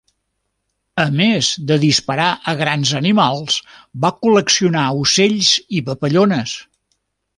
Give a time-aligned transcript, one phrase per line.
[1.01, 3.59] A més de disparar a grans animals,
[4.07, 6.57] va col·leccionar ocells i papallones.